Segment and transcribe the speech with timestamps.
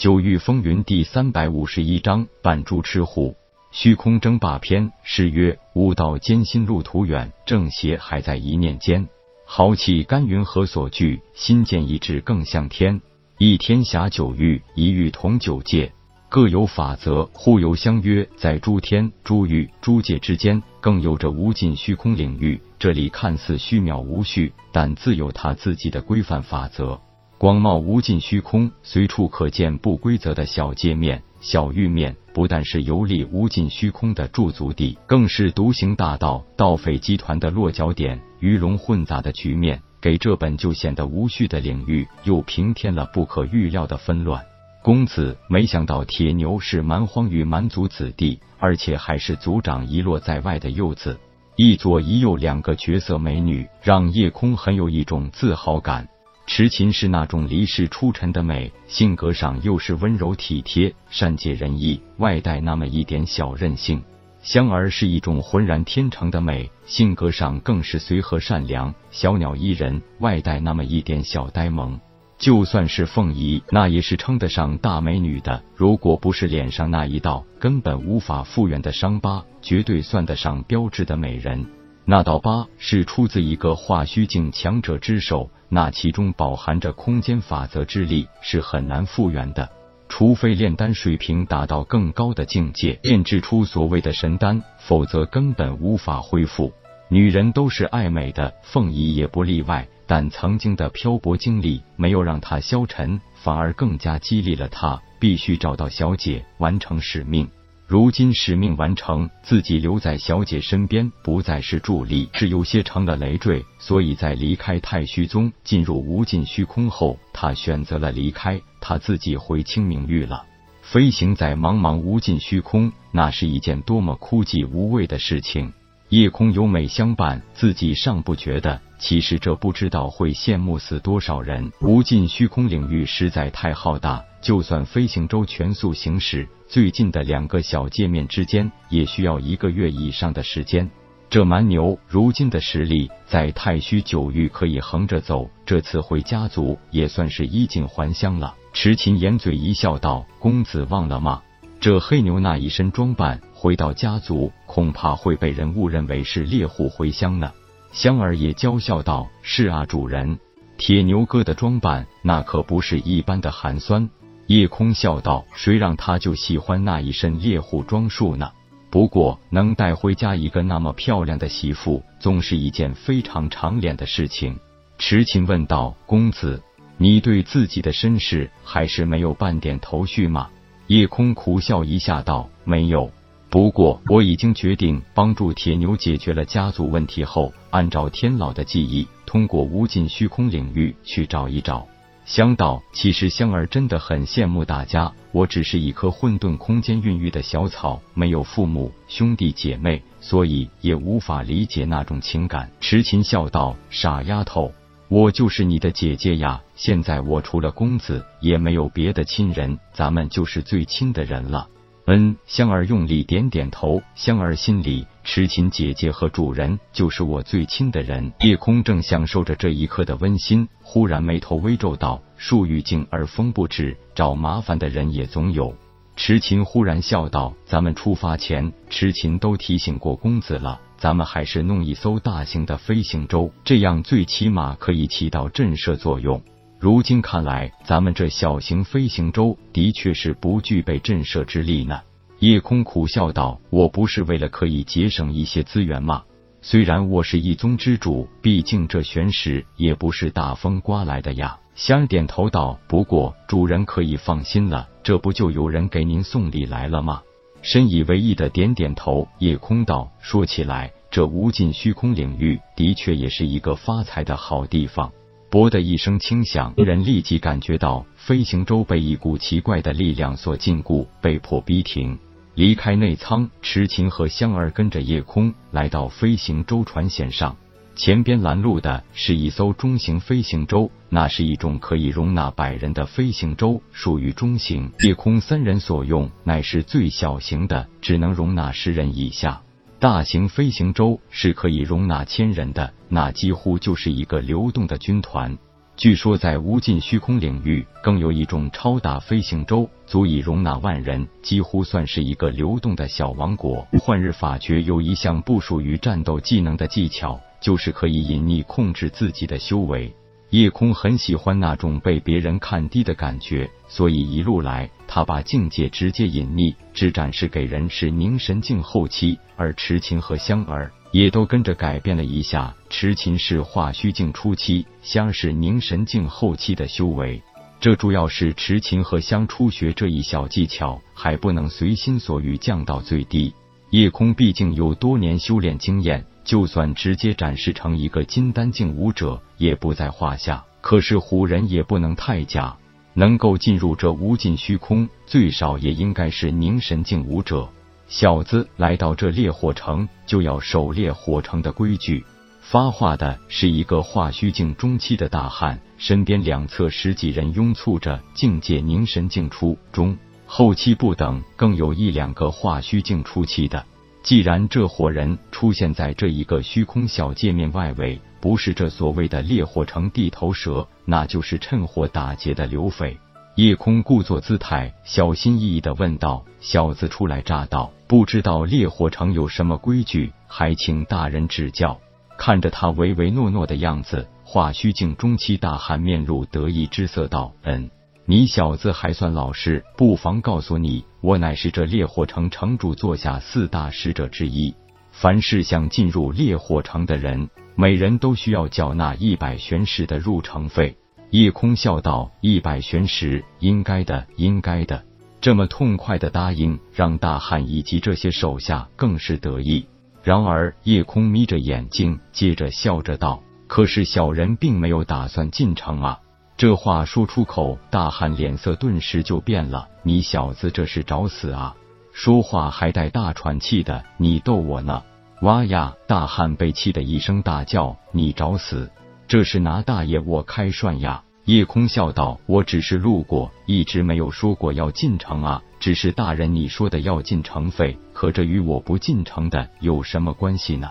[0.00, 3.36] 九域风云第三百五十一章扮猪吃虎。
[3.70, 9.06] 虚空争霸篇诗曰：悟道艰辛路途远，正邪还在一念间。
[9.44, 11.20] 豪气干云何所惧？
[11.34, 13.02] 心剑一致更向天。
[13.36, 15.92] 一天侠九域，一域同九界，
[16.30, 18.26] 各有法则，互有相约。
[18.38, 22.58] 在诸天、诸域、诸界之间，更有着无尽虚空领域。
[22.78, 26.98] 这里看似虚渺无序，但自有它自己的规范法则。
[27.40, 38.20] 广袤无尽虚空，随处可见不规则的小界面、小域面，不但是游历无尽虚空的驻足地，更是独行大道、盗匪集团的落脚点。
[38.40, 44.44] 鱼龙混杂的局面，给这本就显得无序的领域又平添了不可预料的纷乱。
[44.82, 51.18] 公子没想到铁牛是蛮荒与蛮族子弟，而且还是族长遗落在外的幼子，
[51.56, 56.06] 一左一右两个绝色美女，让夜空很有一种自豪感。
[56.52, 64.02] 痴情是那种离世出尘的美，性格上又是温柔体贴、善解人意，外带那么一点小任性。
[64.42, 72.00] 香儿是一种浑然天成的美，性格上更是随和善良、小鸟依人，外带那么一点小呆萌。
[72.36, 75.62] 就算是凤仪，那也是称得上大美女的。
[75.76, 81.64] 如果不是脸上那一道根本无法复原的伤疤，绝对算得上标致的美人。
[82.04, 85.50] 那道疤是出自一个化虚境强者之手。
[85.72, 89.70] 那其中饱含着空间法则之力，是很难复原的。
[90.08, 96.72] 除非炼丹水平达到更高的境界，炼制出所谓的神丹，否则根本无法恢复。
[97.08, 99.86] 女人都是爱美的，凤仪也不例外。
[100.08, 107.48] 但曾经的漂泊经历没有让她消沉，反而更加激励了她，必须找到小姐，完成使命。
[107.90, 113.64] 如今使命完成，自己留在小姐身边不再是助力，是有些成了累赘。
[113.80, 120.44] 所以在离开太虚宗，进入无尽虚空后，他选择了离开，他自己回清明域了。
[120.82, 125.72] 飞行在茫茫无尽虚空，那是一件多么枯寂无味的事情。
[126.10, 131.72] 夜空有美相伴，自己尚不觉得，其实这不知道会羡慕死多少人。
[131.80, 136.46] 无尽虚空领域实在太浩大，就算飞行舟全速行驶。
[136.68, 140.88] 最近的两个小界面之间也需要一个月以上的时间。
[141.28, 145.48] 这蛮牛如今的实力，在太虚九域可以横着走。
[145.64, 148.54] 这次回家族也算是衣锦还乡了。
[148.72, 151.40] 池琴掩嘴一笑道：“公子忘了吗？
[151.80, 157.50] 这黑牛那一身装扮，回到家族恐怕会被人误认为是猎户回乡呢。”
[157.92, 160.38] 香儿也娇笑道：“是啊，主人。
[160.78, 164.08] 铁牛哥的装扮，那可不是一般的寒酸。”
[164.46, 168.50] 夜空笑道：“谁让他就喜欢那一身猎户装束呢？
[168.90, 174.58] 不过能带回家一个那么漂亮的媳妇，总是一件非常长脸的事情。”
[174.98, 176.62] 痴情问道：“公子，
[176.96, 180.48] 你对自己的身世还是没有半点头绪吗？”
[180.88, 183.10] 夜空苦笑一下道：“没有。
[183.50, 191.84] 不过我已经决定帮助铁牛解决了家族问题后，按照天老的记忆，通过无尽虚空领域去找一找。”
[192.24, 195.10] 香道，其实香儿真的很羡慕大家。
[195.32, 202.70] 我只是一颗混沌空间孕育的小草，没有父母、兄弟姐妹，所以也无法理解那种情感。
[202.80, 204.72] 痴情笑道：“傻丫头，
[205.08, 206.60] 我就是你的姐姐呀！
[206.76, 211.66] 现在我除了公子，也没有别的亲人，咱们就是最亲的人了。”
[212.12, 214.02] 嗯，香儿用力点点头。
[214.16, 218.32] 香儿心里，痴情姐姐和主人就是我最亲的人。
[218.40, 225.72] 夜空正享受着这一刻的温馨，忽然眉头微皱道：“树欲静而风不止，找麻烦的人也总有。”
[226.16, 236.42] 痴情忽然笑道：“咱们出发前，痴情都提醒过公子了，咱们还是弄一艘大型的飞行舟，这样最起码可以起到震慑作用。”
[236.80, 242.00] 如今看来，咱们这小型飞行舟的确是不具备震慑之力呢。
[242.38, 246.22] 夜空苦笑道：“我不是为了可以节省一些资源吗？
[246.62, 257.20] 虽然我是一宗之主，毕竟这玄石也不是大风刮来的呀。”香儿点头道：“不过主人可以放心了，这不就有人给您送礼来了吗？”
[257.60, 259.28] 深以为意的点点头。
[259.38, 265.12] 夜空道：“说起来，这无尽虚空领域的确也是一个发财的好地方。”
[265.50, 272.16] 啵的一声轻响，人立即感觉到飞行舟被一股奇怪的力量所禁锢，被迫逼停，
[272.54, 273.50] 离开内舱。
[273.60, 277.56] 痴情和香儿跟着夜空来到飞行舟船舷上，
[277.96, 284.92] 前边拦路的是一艘中型飞行舟，那是一种可以容纳百人的飞行舟，属于中型。
[285.00, 289.62] 夜空三人所用乃是最小型的，只能容纳十人以下。
[290.00, 295.58] 大型飞行舟是可以容纳千人的，那几乎就是一个流动的军团。
[295.94, 303.86] 据说在无尽虚空领域，更有一种超大飞行舟，足以容纳万人，几乎算是一个流动的小王国。
[304.00, 310.10] 幻日法诀有一项不属于战斗技能的技巧，就是可以隐匿控制自己的修为。
[310.50, 320.92] 夜空很喜欢那种被别人看低的感觉，所以一路来，他把境界直接隐匿，只展示给人是凝神境后期，而池琴和香儿。
[321.12, 322.72] 也都跟着改变了一下。
[322.88, 327.42] 持琴是化虚境初期，香是凝神境后期的修为。
[327.80, 333.52] 这主要是持琴和香初学这一小技巧，还不能随心所欲降到最低。
[333.90, 340.64] 夜空毕竟有多年修炼经验，就算直接展示成一个金丹境武者，也不在话下。
[340.80, 342.76] 可是虎人也不能太假，
[343.12, 347.68] 能够进入这无尽虚空，最少也应该是凝神境武者。
[348.08, 352.24] 小子来到这烈火城，就要守烈火城的规矩。
[352.60, 360.16] 发话的是一个化虚境中期的大汉，身边两侧十几人拥簇着，境界凝神境初中
[360.46, 363.84] 后期不等，更有一两个化虚境初期的。
[364.22, 373.18] 既然这伙人出现在这一个虚空小界面外围，不是这所谓的烈火城地头蛇，那就是趁火打劫的流匪。
[373.56, 381.98] 夜空故作姿态，小心翼翼的问道：“小子初来乍到，不知道烈火城有什么规矩，还请大人指教。”
[382.38, 387.90] 看着他唯唯诺诺的样子，化虚境中期大汉面露得意之色道：“嗯，
[388.30, 394.72] 你小子还算老实，不妨告诉你，我乃是这烈火城城主座下四大使者之一。
[395.10, 400.96] 凡是想进入烈火城的人，每人都需要缴纳一百玄石的入城费。”
[401.30, 405.02] 夜空笑道：“一百玄石，应该的，应该的。”
[405.42, 409.84] 这么痛快的答应，让大汉以及这些手下更是得意。
[410.22, 416.20] 然而，夜空眯着眼睛，接着笑着道：“可是小人并没有打算进城啊！”
[416.60, 421.74] 这话说出口，大汉脸色顿时就变了：“你小子这是找死啊！”
[422.12, 425.02] 说话还带大喘气的：“你逗我呢？”
[425.40, 425.94] 哇呀！
[426.06, 428.90] 大汉被气得一声大叫：“你找死！”
[429.26, 431.24] 这是拿大爷我开涮呀！
[431.46, 435.62] 夜空笑道：“我只是路过，一直没有说过要进城啊。
[435.78, 440.90] 只是大人你说的要进城费，可这与我不进城的有什么关系呢？”